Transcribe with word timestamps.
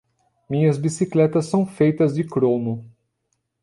Minhas 0.49 0.79
bicicletas 0.79 1.45
são 1.45 1.63
feitas 1.63 2.15
de 2.15 2.23
cromo. 2.23 2.89